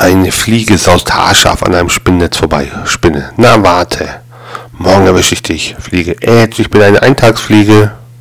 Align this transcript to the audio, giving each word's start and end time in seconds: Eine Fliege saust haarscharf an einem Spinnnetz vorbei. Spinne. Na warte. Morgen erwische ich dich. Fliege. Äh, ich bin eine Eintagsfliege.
Eine 0.00 0.32
Fliege 0.32 0.78
saust 0.78 1.12
haarscharf 1.12 1.62
an 1.62 1.74
einem 1.74 1.90
Spinnnetz 1.90 2.38
vorbei. 2.38 2.72
Spinne. 2.86 3.32
Na 3.36 3.62
warte. 3.62 4.08
Morgen 4.72 5.06
erwische 5.06 5.34
ich 5.34 5.42
dich. 5.42 5.76
Fliege. 5.78 6.12
Äh, 6.22 6.48
ich 6.56 6.70
bin 6.70 6.80
eine 6.80 7.02
Eintagsfliege. 7.02 7.92